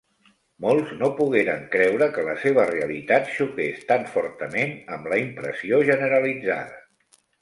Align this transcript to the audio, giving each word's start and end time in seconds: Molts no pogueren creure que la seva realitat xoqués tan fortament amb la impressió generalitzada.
Molts 0.63 0.93
no 1.01 1.09
pogueren 1.17 1.67
creure 1.75 2.07
que 2.15 2.23
la 2.29 2.33
seva 2.45 2.65
realitat 2.71 3.29
xoqués 3.35 3.85
tan 3.91 4.07
fortament 4.15 4.75
amb 4.97 5.11
la 5.13 5.21
impressió 5.27 5.83
generalitzada. 5.91 6.83